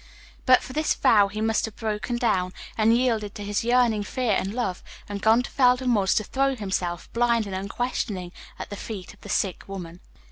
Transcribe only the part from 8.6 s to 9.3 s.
the feet of the